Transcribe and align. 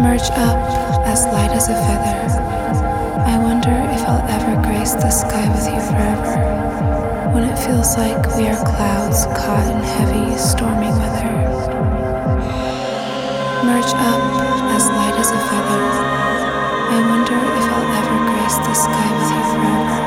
merge 0.00 0.30
up 0.30 0.58
as 1.10 1.24
light 1.26 1.50
as 1.50 1.68
a 1.68 1.74
feather. 1.74 2.18
I 3.26 3.36
wonder 3.38 3.74
if 3.90 4.02
I'll 4.06 4.22
ever 4.30 4.54
grace 4.62 4.94
the 4.94 5.10
sky 5.10 5.42
with 5.50 5.66
you 5.66 5.80
forever. 5.90 7.34
When 7.34 7.42
it 7.42 7.58
feels 7.58 7.96
like 7.98 8.22
we 8.36 8.46
are 8.46 8.62
clouds 8.62 9.26
caught 9.34 9.66
in 9.66 9.82
heavy, 9.82 10.38
stormy 10.38 10.90
weather. 10.94 11.34
Merge 13.66 13.92
up 14.06 14.22
as 14.70 14.86
light 14.86 15.18
as 15.18 15.30
a 15.34 15.40
feather. 15.50 15.82
I 16.94 16.98
wonder 17.10 17.34
if 17.58 17.66
I'll 17.74 17.90
ever 17.98 18.18
grace 18.30 18.58
the 18.62 18.74
sky 18.74 19.08
with 19.18 19.30
you 19.34 19.42
forever. 19.50 19.98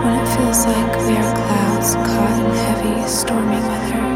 When 0.00 0.14
it 0.16 0.28
feels 0.32 0.64
like 0.64 0.92
we 1.04 1.14
are 1.20 1.34
clouds 1.44 1.94
caught 2.08 2.40
in 2.40 2.50
heavy, 2.64 3.08
stormy 3.08 3.60
weather. 3.68 4.13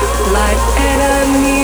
With 0.00 0.76
enemies. 0.78 1.55